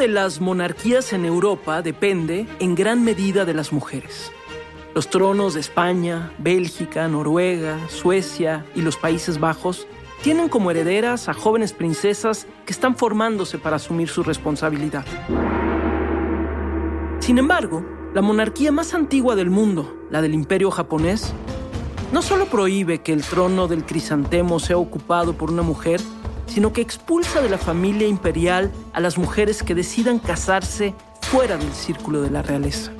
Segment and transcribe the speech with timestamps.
[0.00, 4.32] de las monarquías en Europa depende en gran medida de las mujeres.
[4.94, 9.86] Los tronos de España, Bélgica, Noruega, Suecia y los Países Bajos
[10.22, 15.04] tienen como herederas a jóvenes princesas que están formándose para asumir su responsabilidad.
[17.18, 21.34] Sin embargo, la monarquía más antigua del mundo, la del imperio japonés,
[22.10, 26.00] no solo prohíbe que el trono del crisantemo sea ocupado por una mujer,
[26.50, 31.72] sino que expulsa de la familia imperial a las mujeres que decidan casarse fuera del
[31.72, 32.92] círculo de la realeza.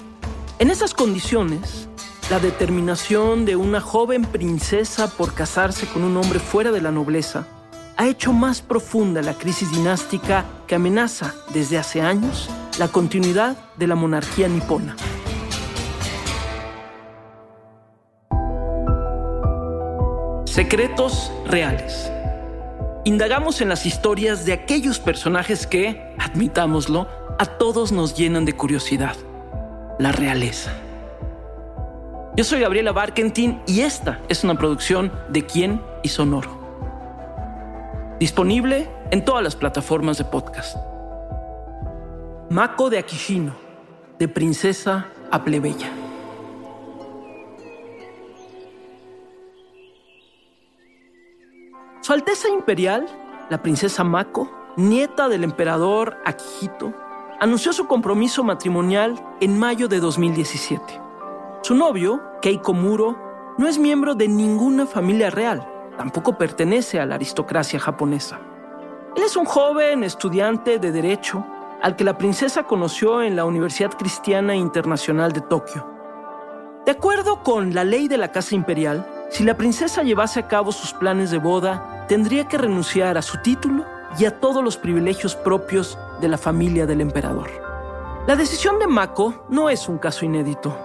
[0.58, 1.88] En esas condiciones,
[2.30, 7.46] la determinación de una joven princesa por casarse con un hombre fuera de la nobleza
[7.96, 12.48] ha hecho más profunda la crisis dinástica que amenaza desde hace años
[12.78, 14.96] la continuidad de la monarquía nipona.
[20.46, 22.10] Secretos reales.
[23.04, 29.16] Indagamos en las historias de aquellos personajes que, admitámoslo, a todos nos llenan de curiosidad.
[29.98, 30.70] La realeza.
[32.36, 36.60] Yo soy Gabriela Barkentin y esta es una producción de Quién y Sonoro.
[38.20, 40.76] Disponible en todas las plataformas de podcast.
[42.50, 43.54] Mako de Akishino,
[44.18, 45.90] de princesa a plebeya.
[52.10, 53.06] Su Alteza Imperial,
[53.50, 56.92] la princesa Mako, nieta del emperador Akihito,
[57.38, 61.00] anunció su compromiso matrimonial en mayo de 2017.
[61.62, 65.64] Su novio, Keiko Muro, no es miembro de ninguna familia real,
[65.96, 68.40] tampoco pertenece a la aristocracia japonesa.
[69.14, 71.46] Él es un joven estudiante de Derecho
[71.80, 75.86] al que la princesa conoció en la Universidad Cristiana Internacional de Tokio.
[76.84, 80.72] De acuerdo con la ley de la Casa Imperial, si la princesa llevase a cabo
[80.72, 83.86] sus planes de boda, tendría que renunciar a su título
[84.18, 87.48] y a todos los privilegios propios de la familia del emperador.
[88.26, 90.76] La decisión de Mako no es un caso inédito.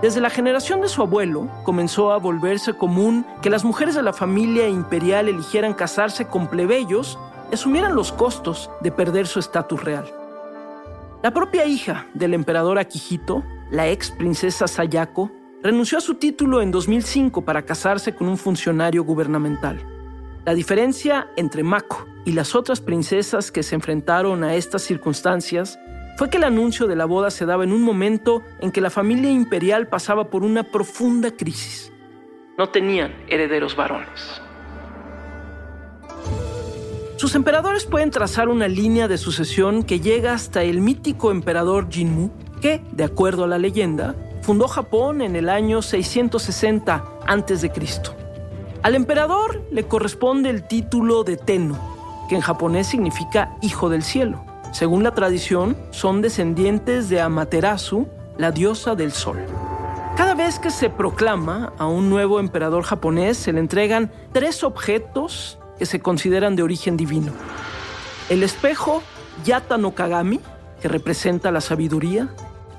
[0.00, 4.14] Desde la generación de su abuelo comenzó a volverse común que las mujeres de la
[4.14, 7.18] familia imperial eligieran casarse con plebeyos
[7.50, 10.10] y asumieran los costos de perder su estatus real.
[11.22, 15.30] La propia hija del emperador Akihito, la ex princesa Sayako,
[15.62, 19.91] renunció a su título en 2005 para casarse con un funcionario gubernamental.
[20.44, 25.78] La diferencia entre Mako y las otras princesas que se enfrentaron a estas circunstancias
[26.16, 28.90] fue que el anuncio de la boda se daba en un momento en que la
[28.90, 31.92] familia imperial pasaba por una profunda crisis.
[32.58, 34.42] No tenían herederos varones.
[37.16, 42.30] Sus emperadores pueden trazar una línea de sucesión que llega hasta el mítico emperador Jinmu,
[42.60, 48.21] que, de acuerdo a la leyenda, fundó Japón en el año 660 a.C.
[48.82, 51.78] Al emperador le corresponde el título de Tenno,
[52.28, 54.44] que en japonés significa hijo del cielo.
[54.72, 59.38] Según la tradición, son descendientes de Amaterasu, la diosa del sol.
[60.16, 65.60] Cada vez que se proclama a un nuevo emperador japonés, se le entregan tres objetos
[65.78, 67.30] que se consideran de origen divino.
[68.30, 69.00] El espejo
[69.44, 70.40] Yata no Kagami,
[70.80, 72.30] que representa la sabiduría,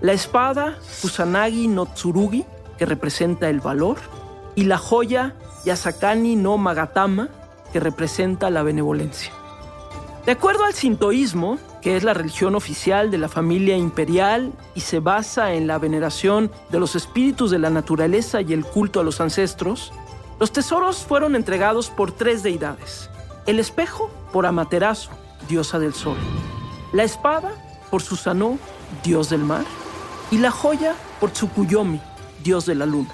[0.02, 2.44] la espada Kusanagi no Tsurugi,
[2.78, 4.00] que representa el valor,
[4.56, 5.34] y la joya
[5.66, 7.30] Yasakani no Magatama,
[7.72, 9.32] que representa la benevolencia.
[10.26, 15.00] De acuerdo al sintoísmo, que es la religión oficial de la familia imperial y se
[15.00, 19.20] basa en la veneración de los espíritus de la naturaleza y el culto a los
[19.20, 19.92] ancestros,
[20.40, 23.10] los tesoros fueron entregados por tres deidades.
[23.46, 25.10] El espejo por Amaterasu,
[25.50, 26.18] diosa del sol.
[26.94, 27.52] La espada
[27.92, 28.58] por Susanoo,
[29.04, 29.66] dios del mar.
[30.32, 32.00] Y la joya por Tsukuyomi,
[32.44, 33.14] dios de la luna.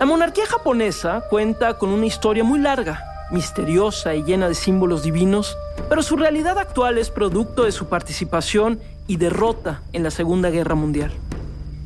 [0.00, 5.58] La monarquía japonesa cuenta con una historia muy larga, misteriosa y llena de símbolos divinos,
[5.88, 10.76] pero su realidad actual es producto de su participación y derrota en la Segunda Guerra
[10.76, 11.10] Mundial.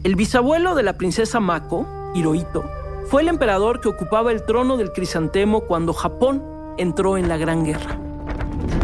[0.05, 2.65] El bisabuelo de la princesa Mako, Hirohito,
[3.07, 6.43] fue el emperador que ocupaba el trono del crisantemo cuando Japón
[6.77, 7.97] entró en la Gran Guerra.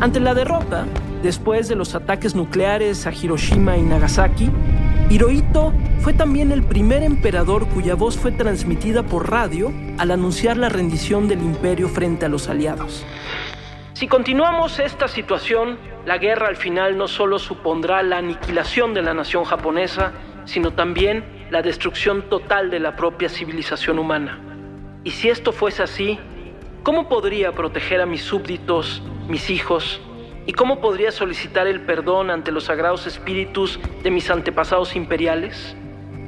[0.00, 0.86] Ante la derrota,
[1.22, 4.50] después de los ataques nucleares a Hiroshima y Nagasaki,
[5.10, 10.68] Hirohito fue también el primer emperador cuya voz fue transmitida por radio al anunciar la
[10.68, 13.06] rendición del imperio frente a los aliados.
[13.94, 19.14] Si continuamos esta situación, la guerra al final no solo supondrá la aniquilación de la
[19.14, 20.12] nación japonesa,
[20.44, 24.38] sino también la destrucción total de la propia civilización humana.
[25.04, 26.18] Y si esto fuese así,
[26.82, 30.02] ¿cómo podría proteger a mis súbditos, mis hijos?
[30.48, 35.76] ¿Y cómo podría solicitar el perdón ante los sagrados espíritus de mis antepasados imperiales?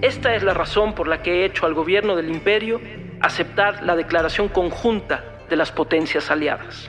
[0.03, 2.83] Esta es la razón por la que he hecho al gobierno del imperio
[3.23, 6.87] aceptar la declaración conjunta de las potencias aliadas.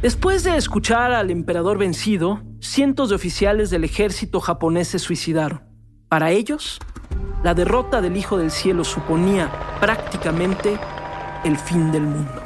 [0.00, 5.64] Después de escuchar al emperador vencido, cientos de oficiales del ejército japonés se suicidaron.
[6.08, 6.78] Para ellos,
[7.42, 9.50] la derrota del Hijo del Cielo suponía
[9.80, 10.78] prácticamente
[11.42, 12.45] el fin del mundo.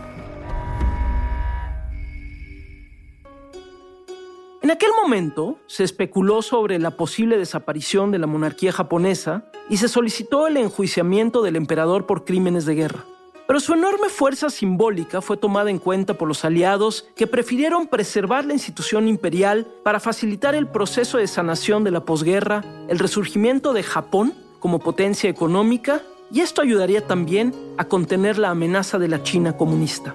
[4.70, 9.88] En aquel momento se especuló sobre la posible desaparición de la monarquía japonesa y se
[9.88, 13.04] solicitó el enjuiciamiento del emperador por crímenes de guerra.
[13.48, 18.44] Pero su enorme fuerza simbólica fue tomada en cuenta por los aliados que prefirieron preservar
[18.44, 23.82] la institución imperial para facilitar el proceso de sanación de la posguerra, el resurgimiento de
[23.82, 26.00] Japón como potencia económica
[26.30, 30.14] y esto ayudaría también a contener la amenaza de la China comunista.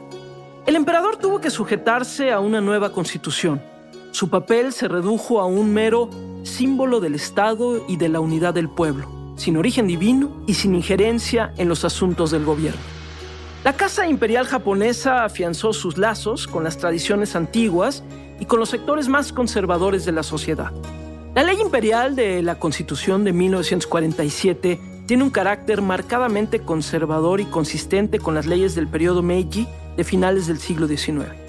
[0.65, 3.74] El emperador tuvo que sujetarse a una nueva constitución.
[4.15, 6.09] Su papel se redujo a un mero
[6.43, 11.53] símbolo del Estado y de la unidad del pueblo, sin origen divino y sin injerencia
[11.57, 12.79] en los asuntos del gobierno.
[13.65, 18.05] La Casa Imperial japonesa afianzó sus lazos con las tradiciones antiguas
[18.39, 20.71] y con los sectores más conservadores de la sociedad.
[21.35, 28.19] La ley imperial de la Constitución de 1947 tiene un carácter marcadamente conservador y consistente
[28.19, 31.44] con las leyes del periodo Meiji de finales del siglo XIX.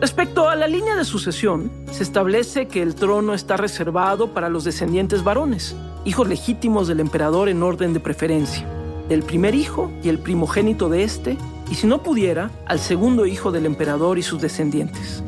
[0.00, 4.64] Respecto a la línea de sucesión, se establece que el trono está reservado para los
[4.64, 8.66] descendientes varones, hijos legítimos del emperador en orden de preferencia
[9.10, 11.36] del primer hijo y el primogénito de éste,
[11.68, 15.24] y si no pudiera, al segundo hijo del emperador y sus descendientes.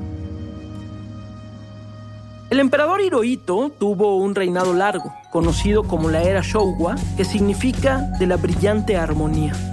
[2.48, 8.26] El emperador Hirohito tuvo un reinado largo, conocido como la era Showa, que significa de
[8.28, 9.71] la brillante armonía.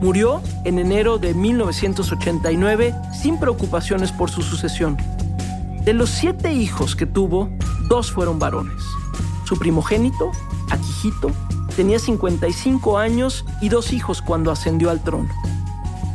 [0.00, 4.96] Murió en enero de 1989 sin preocupaciones por su sucesión.
[5.84, 7.48] De los siete hijos que tuvo,
[7.88, 8.82] dos fueron varones.
[9.44, 10.32] Su primogénito,
[10.70, 11.30] Akihito,
[11.76, 15.28] Tenía 55 años y dos hijos cuando ascendió al trono.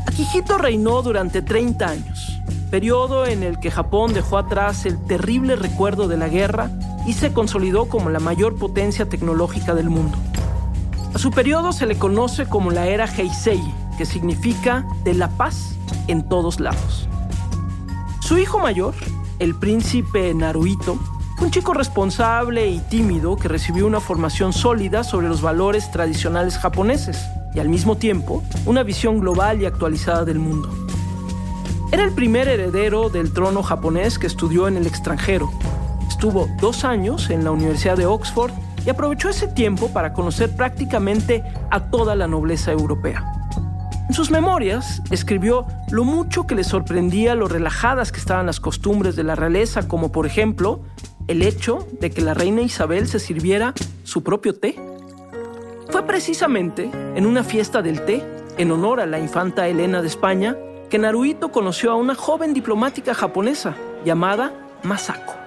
[0.07, 2.41] Akihito reinó durante 30 años,
[2.71, 6.71] periodo en el que Japón dejó atrás el terrible recuerdo de la guerra
[7.05, 10.17] y se consolidó como la mayor potencia tecnológica del mundo.
[11.13, 13.61] A su periodo se le conoce como la era Heisei,
[13.97, 15.75] que significa de la paz
[16.07, 17.09] en todos lados.
[18.21, 18.95] Su hijo mayor,
[19.39, 20.97] el príncipe Naruhito,
[21.41, 27.19] un chico responsable y tímido que recibió una formación sólida sobre los valores tradicionales japoneses
[27.53, 30.69] y al mismo tiempo una visión global y actualizada del mundo.
[31.91, 35.51] Era el primer heredero del trono japonés que estudió en el extranjero.
[36.07, 38.53] Estuvo dos años en la Universidad de Oxford
[38.85, 43.23] y aprovechó ese tiempo para conocer prácticamente a toda la nobleza europea.
[44.07, 49.15] En sus memorias escribió lo mucho que le sorprendía lo relajadas que estaban las costumbres
[49.15, 50.81] de la realeza, como por ejemplo
[51.27, 53.73] el hecho de que la reina Isabel se sirviera
[54.03, 54.75] su propio té.
[55.89, 58.21] Fue precisamente en una fiesta del té,
[58.57, 60.57] en honor a la infanta Elena de España,
[60.89, 64.51] que Naruhito conoció a una joven diplomática japonesa llamada
[64.83, 65.40] Masako.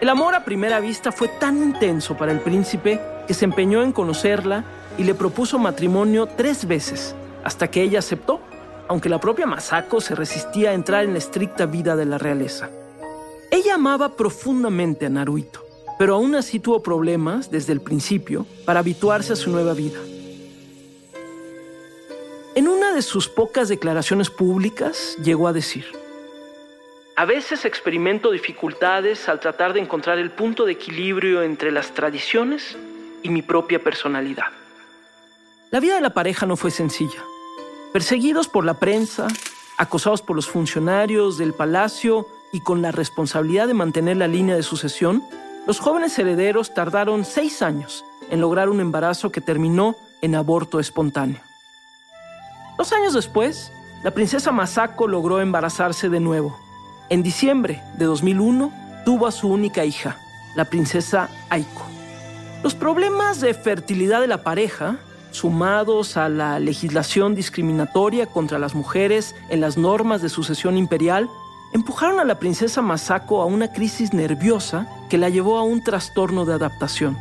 [0.00, 3.92] El amor a primera vista fue tan intenso para el príncipe que se empeñó en
[3.92, 4.64] conocerla
[4.98, 8.40] y le propuso matrimonio tres veces, hasta que ella aceptó,
[8.88, 12.68] aunque la propia Masako se resistía a entrar en la estricta vida de la realeza.
[13.50, 15.64] Ella amaba profundamente a Naruhito,
[15.98, 19.98] pero aún así tuvo problemas desde el principio para habituarse a su nueva vida.
[22.54, 25.86] En una de sus pocas declaraciones públicas llegó a decir,
[27.16, 32.76] a veces experimento dificultades al tratar de encontrar el punto de equilibrio entre las tradiciones
[33.22, 34.44] y mi propia personalidad.
[35.70, 37.24] La vida de la pareja no fue sencilla.
[37.94, 39.28] Perseguidos por la prensa,
[39.78, 44.62] acosados por los funcionarios del palacio y con la responsabilidad de mantener la línea de
[44.62, 45.24] sucesión,
[45.66, 51.40] los jóvenes herederos tardaron seis años en lograr un embarazo que terminó en aborto espontáneo.
[52.76, 53.72] Dos años después,
[54.04, 56.65] la princesa Masako logró embarazarse de nuevo.
[57.08, 58.72] En diciembre de 2001
[59.04, 60.18] tuvo a su única hija,
[60.56, 61.86] la princesa Aiko.
[62.64, 64.96] Los problemas de fertilidad de la pareja,
[65.30, 71.30] sumados a la legislación discriminatoria contra las mujeres en las normas de sucesión imperial,
[71.72, 76.44] empujaron a la princesa Masako a una crisis nerviosa que la llevó a un trastorno
[76.44, 77.16] de adaptación.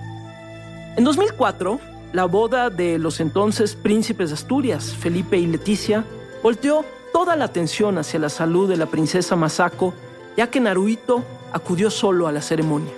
[0.97, 1.79] En 2004,
[2.11, 6.05] la boda de los entonces príncipes de Asturias, Felipe y Leticia,
[6.41, 9.93] volteó toda la atención hacia la salud de la princesa Masako,
[10.35, 12.91] ya que Naruhito acudió solo a la ceremonia.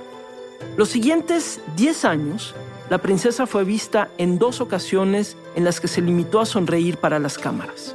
[0.75, 2.55] Los siguientes 10 años,
[2.89, 7.19] la princesa fue vista en dos ocasiones en las que se limitó a sonreír para
[7.19, 7.93] las cámaras.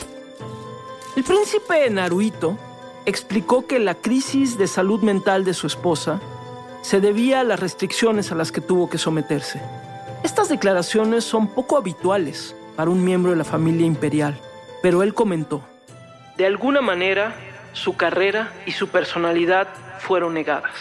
[1.17, 2.57] El príncipe Naruhito
[3.05, 6.21] explicó que la crisis de salud mental de su esposa
[6.83, 9.61] se debía a las restricciones a las que tuvo que someterse.
[10.23, 14.41] Estas declaraciones son poco habituales para un miembro de la familia imperial,
[14.83, 15.63] pero él comentó,
[16.43, 17.37] de alguna manera
[17.73, 19.69] su carrera y su personalidad
[20.01, 20.73] fueron negadas.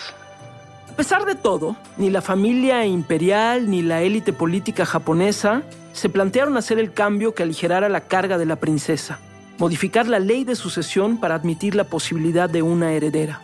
[0.90, 5.62] A pesar de todo, ni la familia imperial ni la élite política japonesa
[5.94, 9.20] se plantearon hacer el cambio que aligerara la carga de la princesa,
[9.60, 13.42] modificar la ley de sucesión para admitir la posibilidad de una heredera.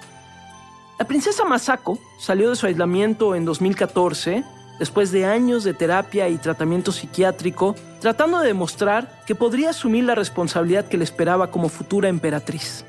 [0.97, 4.43] La princesa Masako salió de su aislamiento en 2014
[4.79, 10.15] después de años de terapia y tratamiento psiquiátrico, tratando de demostrar que podría asumir la
[10.15, 12.85] responsabilidad que le esperaba como futura emperatriz.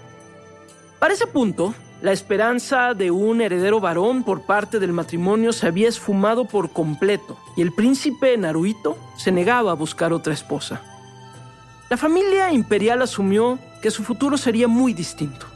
[0.99, 5.89] Para ese punto, la esperanza de un heredero varón por parte del matrimonio se había
[5.89, 10.81] esfumado por completo y el príncipe Naruhito se negaba a buscar otra esposa.
[11.91, 15.47] La familia imperial asumió que su futuro sería muy distinto.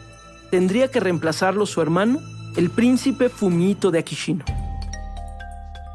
[0.51, 2.21] Tendría que reemplazarlo su hermano,
[2.57, 4.45] el príncipe Fumito de Akishino.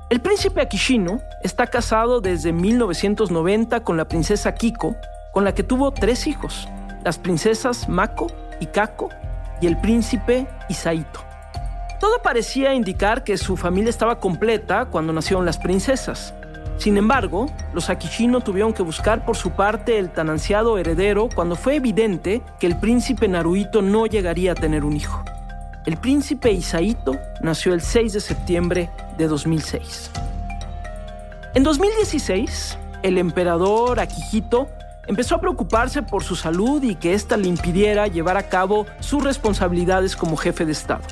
[0.09, 4.95] El príncipe Akishino está casado desde 1990 con la princesa Kiko,
[5.33, 6.69] con la que tuvo tres hijos,
[7.03, 8.27] las princesas Mako
[8.61, 9.09] y Kako
[9.59, 11.19] y el príncipe Isaito.
[11.99, 16.33] Todo parecía indicar que su familia estaba completa cuando nacieron las princesas.
[16.77, 21.57] Sin embargo, los Akishino tuvieron que buscar por su parte el tan ansiado heredero cuando
[21.57, 25.21] fue evidente que el príncipe Naruhito no llegaría a tener un hijo.
[25.87, 30.11] El príncipe Isaito nació el 6 de septiembre de 2006.
[31.55, 34.67] En 2016, el emperador Akihito
[35.07, 39.23] empezó a preocuparse por su salud y que ésta le impidiera llevar a cabo sus
[39.23, 41.03] responsabilidades como jefe de Estado.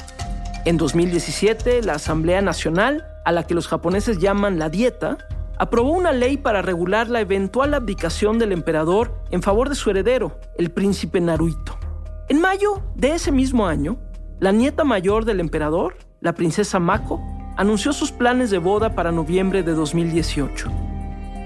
[0.66, 5.18] En 2017, la Asamblea Nacional, a la que los japoneses llaman la Dieta,
[5.58, 10.38] aprobó una ley para regular la eventual abdicación del emperador en favor de su heredero,
[10.58, 11.80] el príncipe Naruhito.
[12.28, 14.00] En mayo de ese mismo año,
[14.40, 17.22] la nieta mayor del emperador, la princesa Mako,
[17.56, 20.70] anunció sus planes de boda para noviembre de 2018.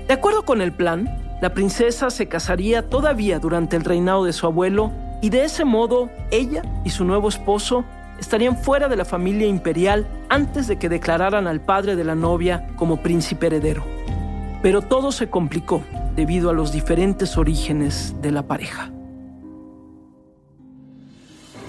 [0.07, 4.47] De acuerdo con el plan, la princesa se casaría todavía durante el reinado de su
[4.47, 4.91] abuelo
[5.21, 7.85] y de ese modo ella y su nuevo esposo
[8.19, 12.69] estarían fuera de la familia imperial antes de que declararan al padre de la novia
[12.75, 13.83] como príncipe heredero.
[14.63, 15.83] Pero todo se complicó
[16.15, 18.91] debido a los diferentes orígenes de la pareja.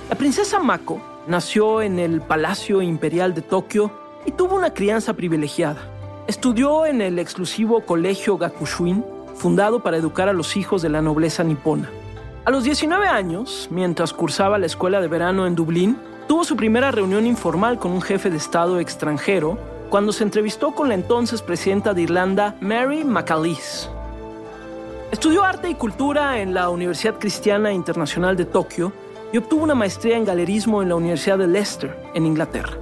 [0.08, 3.90] La princesa Mako nació en el Palacio Imperial de Tokio
[4.24, 5.80] y tuvo una crianza privilegiada.
[6.26, 11.42] Estudió en el exclusivo Colegio Gakushuin, fundado para educar a los hijos de la nobleza
[11.44, 11.88] nipona.
[12.44, 15.98] A los 19 años, mientras cursaba la escuela de verano en Dublín,
[16.28, 19.58] tuvo su primera reunión informal con un jefe de Estado extranjero
[19.90, 23.88] cuando se entrevistó con la entonces presidenta de Irlanda, Mary McAleese.
[25.10, 28.92] Estudió arte y cultura en la Universidad Cristiana Internacional de Tokio
[29.32, 32.76] y obtuvo una maestría en galerismo en la Universidad de Leicester, en Inglaterra.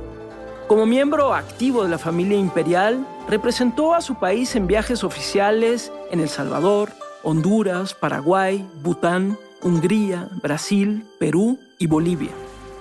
[0.67, 6.21] Como miembro activo de la familia imperial, representó a su país en viajes oficiales en
[6.21, 6.91] El Salvador,
[7.23, 12.31] Honduras, Paraguay, Bután, Hungría, Brasil, Perú y Bolivia.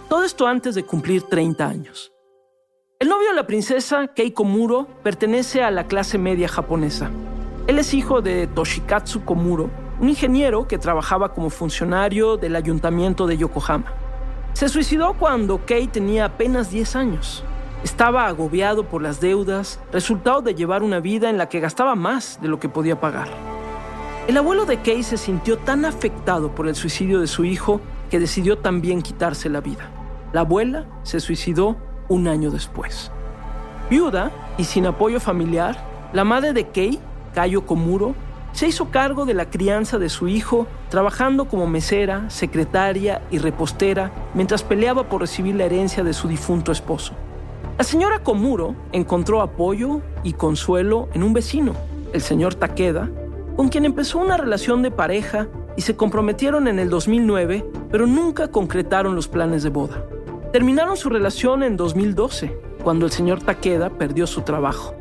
[0.09, 2.11] Todo esto antes de cumplir 30 años.
[2.99, 7.11] El novio de la princesa, Keiko Muro, pertenece a la clase media japonesa.
[7.67, 9.69] Él es hijo de Toshikatsu Komuro,
[9.99, 13.91] un ingeniero que trabajaba como funcionario del ayuntamiento de Yokohama.
[14.53, 17.43] Se suicidó cuando Kei tenía apenas 10 años.
[17.83, 22.39] Estaba agobiado por las deudas, resultado de llevar una vida en la que gastaba más
[22.41, 23.27] de lo que podía pagar.
[24.27, 28.19] El abuelo de Kay se sintió tan afectado por el suicidio de su hijo que
[28.19, 29.89] decidió también quitarse la vida.
[30.33, 31.77] La abuela se suicidó
[32.09, 33.11] un año después.
[33.89, 35.77] Viuda y sin apoyo familiar,
[36.13, 36.99] la madre de Kay,
[37.33, 38.15] Kayo Komuro,
[38.57, 44.11] se hizo cargo de la crianza de su hijo, trabajando como mesera, secretaria y repostera
[44.33, 47.13] mientras peleaba por recibir la herencia de su difunto esposo.
[47.77, 51.73] La señora Komuro encontró apoyo y consuelo en un vecino,
[52.13, 53.11] el señor Takeda,
[53.55, 58.47] con quien empezó una relación de pareja y se comprometieron en el 2009, pero nunca
[58.47, 60.03] concretaron los planes de boda.
[60.51, 64.95] Terminaron su relación en 2012, cuando el señor Takeda perdió su trabajo.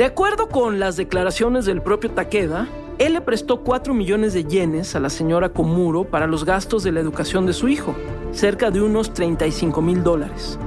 [0.00, 2.66] De acuerdo con las declaraciones del propio Takeda,
[2.96, 6.90] él le prestó 4 millones de yenes a la señora Komuro para los gastos de
[6.90, 7.94] la educación de su hijo,
[8.32, 10.58] cerca de unos 35 mil dólares.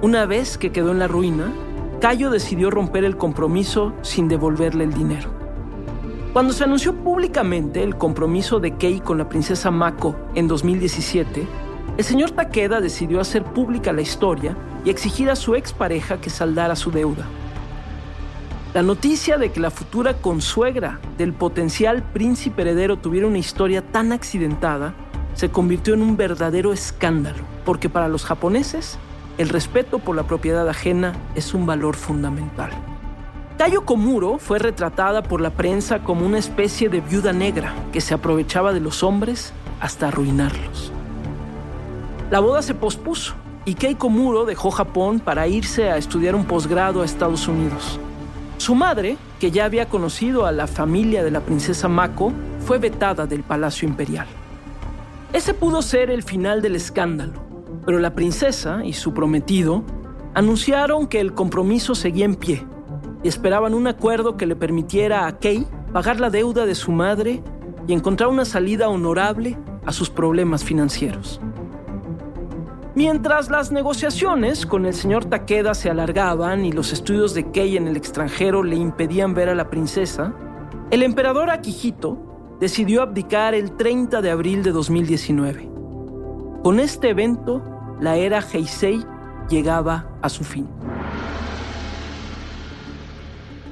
[0.00, 1.52] Una vez que quedó en la ruina,
[2.00, 5.28] Cayo decidió romper el compromiso sin devolverle el dinero.
[6.32, 11.46] Cuando se anunció públicamente el compromiso de Kei con la princesa Mako en 2017,
[11.98, 14.56] el señor Takeda decidió hacer pública la historia
[14.86, 17.28] y exigir a su expareja que saldara su deuda.
[18.74, 24.10] La noticia de que la futura consuegra del potencial príncipe heredero tuviera una historia tan
[24.10, 24.94] accidentada
[25.34, 28.98] se convirtió en un verdadero escándalo, porque para los japoneses
[29.38, 32.72] el respeto por la propiedad ajena es un valor fundamental.
[33.56, 38.12] Tayo Komuro fue retratada por la prensa como una especie de viuda negra que se
[38.12, 40.90] aprovechaba de los hombres hasta arruinarlos.
[42.28, 47.02] La boda se pospuso y Keiko Muro dejó Japón para irse a estudiar un posgrado
[47.02, 48.00] a Estados Unidos.
[48.64, 53.26] Su madre, que ya había conocido a la familia de la princesa Mako, fue vetada
[53.26, 54.26] del Palacio Imperial.
[55.34, 57.34] Ese pudo ser el final del escándalo,
[57.84, 59.84] pero la princesa y su prometido
[60.32, 62.66] anunciaron que el compromiso seguía en pie
[63.22, 67.42] y esperaban un acuerdo que le permitiera a Kei pagar la deuda de su madre
[67.86, 71.38] y encontrar una salida honorable a sus problemas financieros.
[72.96, 77.88] Mientras las negociaciones con el señor Takeda se alargaban y los estudios de Kei en
[77.88, 80.32] el extranjero le impedían ver a la princesa,
[80.92, 85.68] el emperador Akihito decidió abdicar el 30 de abril de 2019.
[86.62, 87.64] Con este evento,
[88.00, 89.04] la era Heisei
[89.48, 90.68] llegaba a su fin.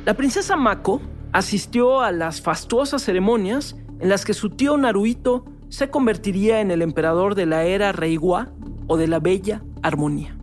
[0.04, 1.00] La princesa Mako
[1.30, 6.82] asistió a las fastuosas ceremonias en las que su tío Naruhito se convertiría en el
[6.82, 8.48] emperador de la era Reiwa
[8.86, 10.36] o de la Bella Armonía.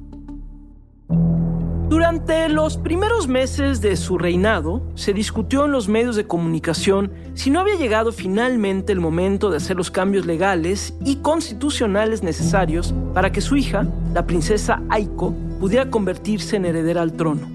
[1.89, 7.49] Durante los primeros meses de su reinado, se discutió en los medios de comunicación si
[7.49, 13.31] no había llegado finalmente el momento de hacer los cambios legales y constitucionales necesarios para
[13.31, 17.47] que su hija, la princesa Aiko, pudiera convertirse en heredera al trono.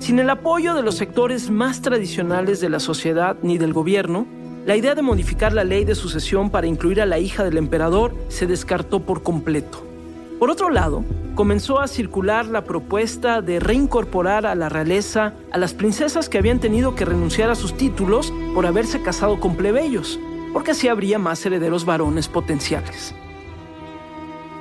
[0.00, 4.26] Sin el apoyo de los sectores más tradicionales de la sociedad ni del gobierno,
[4.66, 8.14] la idea de modificar la ley de sucesión para incluir a la hija del emperador
[8.28, 9.82] se descartó por completo.
[10.38, 11.02] Por otro lado,
[11.34, 16.60] comenzó a circular la propuesta de reincorporar a la realeza a las princesas que habían
[16.60, 20.18] tenido que renunciar a sus títulos por haberse casado con plebeyos,
[20.52, 23.14] porque así habría más herederos varones potenciales.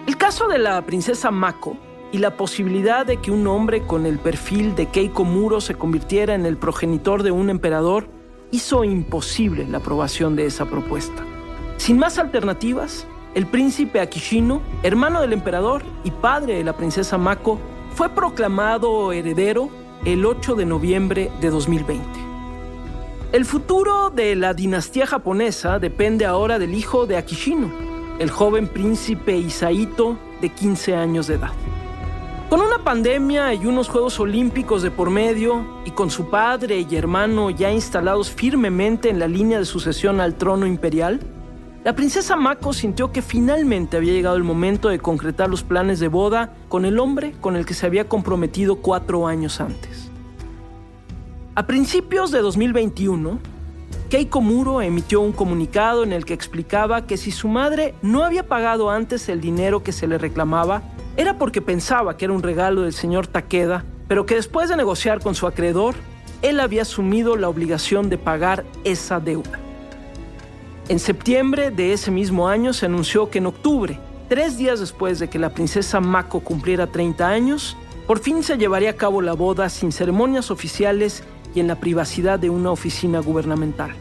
[0.07, 1.77] El caso de la princesa Mako
[2.11, 6.35] y la posibilidad de que un hombre con el perfil de Keiko Muro se convirtiera
[6.35, 8.07] en el progenitor de un emperador
[8.51, 11.23] hizo imposible la aprobación de esa propuesta.
[11.77, 17.59] Sin más alternativas, el príncipe Akishino, hermano del emperador y padre de la princesa Mako,
[17.93, 19.69] fue proclamado heredero
[20.05, 22.05] el 8 de noviembre de 2020.
[23.31, 27.71] El futuro de la dinastía japonesa depende ahora del hijo de Akishino,
[28.17, 31.51] el joven príncipe Isaito de 15 años de edad.
[32.89, 37.71] Pandemia y unos Juegos Olímpicos de por medio, y con su padre y hermano ya
[37.71, 41.19] instalados firmemente en la línea de sucesión al trono imperial,
[41.83, 46.07] la princesa Mako sintió que finalmente había llegado el momento de concretar los planes de
[46.07, 50.09] boda con el hombre con el que se había comprometido cuatro años antes.
[51.53, 53.37] A principios de 2021,
[54.09, 58.47] Keiko Muro emitió un comunicado en el que explicaba que si su madre no había
[58.47, 60.81] pagado antes el dinero que se le reclamaba,
[61.19, 65.19] era porque pensaba que era un regalo del señor Takeda, pero que después de negociar
[65.19, 65.95] con su acreedor,
[66.41, 69.59] él había asumido la obligación de pagar esa deuda.
[70.87, 75.29] En septiembre de ese mismo año se anunció que en octubre, tres días después de
[75.29, 77.75] que la princesa Mako cumpliera 30 años,
[78.07, 82.39] por fin se llevaría a cabo la boda sin ceremonias oficiales y en la privacidad
[82.39, 83.91] de una oficina gubernamental.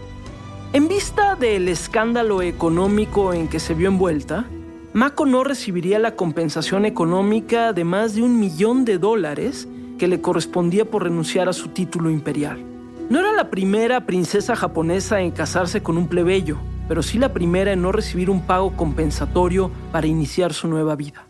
[0.73, 4.47] En vista del escándalo económico en que se vio envuelta,
[4.94, 10.22] Mako no recibiría la compensación económica de más de un millón de dólares que le
[10.22, 12.64] correspondía por renunciar a su título imperial.
[13.11, 16.57] No era la primera princesa japonesa en casarse con un plebeyo,
[16.88, 21.27] pero sí la primera en no recibir un pago compensatorio para iniciar su nueva vida.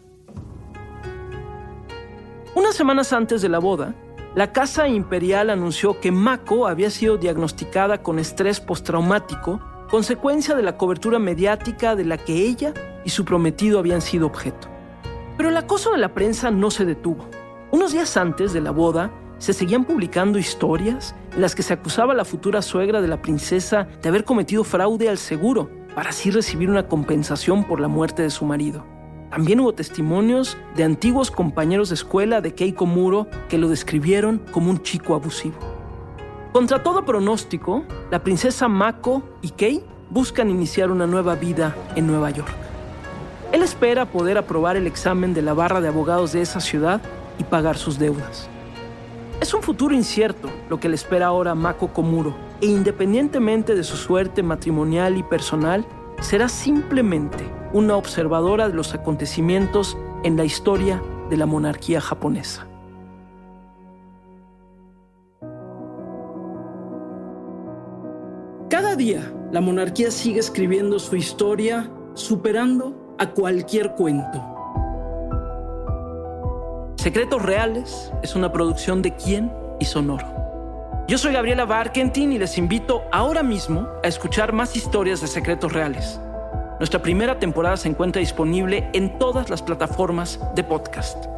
[2.54, 3.94] Unas semanas antes de la boda,
[4.34, 10.76] la Casa Imperial anunció que Mako había sido diagnosticada con estrés postraumático, consecuencia de la
[10.76, 12.74] cobertura mediática de la que ella
[13.04, 14.68] y su prometido habían sido objeto.
[15.36, 17.26] Pero el acoso de la prensa no se detuvo.
[17.70, 22.12] Unos días antes de la boda, se seguían publicando historias en las que se acusaba
[22.12, 26.30] a la futura suegra de la princesa de haber cometido fraude al seguro para así
[26.30, 28.84] recibir una compensación por la muerte de su marido.
[29.30, 34.70] También hubo testimonios de antiguos compañeros de escuela de Keiko Muro que lo describieron como
[34.70, 35.77] un chico abusivo.
[36.52, 42.30] Contra todo pronóstico, la princesa Mako y Kei buscan iniciar una nueva vida en Nueva
[42.30, 42.50] York.
[43.52, 47.02] Él espera poder aprobar el examen de la barra de abogados de esa ciudad
[47.38, 48.48] y pagar sus deudas.
[49.40, 53.96] Es un futuro incierto lo que le espera ahora Mako Komuro, e independientemente de su
[53.96, 55.86] suerte matrimonial y personal,
[56.20, 62.67] será simplemente una observadora de los acontecimientos en la historia de la monarquía japonesa.
[68.98, 74.44] Día, la monarquía sigue escribiendo su historia, superando a cualquier cuento.
[76.96, 80.26] Secretos Reales es una producción de Quién y Sonoro.
[81.06, 85.72] Yo soy Gabriela Barkentin y les invito ahora mismo a escuchar más historias de Secretos
[85.72, 86.20] Reales.
[86.78, 91.37] Nuestra primera temporada se encuentra disponible en todas las plataformas de podcast.